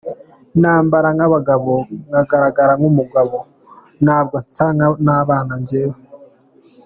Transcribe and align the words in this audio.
Nambara 0.61 1.09
nk’abagabo, 1.15 1.73
ngaragara 2.19 2.73
nk’umugabo, 2.79 3.37
ntabwo 4.03 4.35
nsa 4.45 4.65
n’abana 5.05 5.53
njyewe. 5.61 5.97